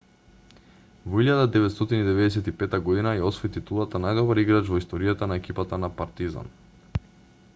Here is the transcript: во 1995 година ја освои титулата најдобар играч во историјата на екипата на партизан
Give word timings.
во 1.15 1.19
1995 1.23 2.79
година 2.87 3.13
ја 3.19 3.29
освои 3.29 3.53
титулата 3.59 4.01
најдобар 4.07 4.41
играч 4.47 4.71
во 4.75 4.81
историјата 4.85 5.31
на 5.33 5.41
екипата 5.43 5.83
на 5.85 5.91
партизан 6.01 6.53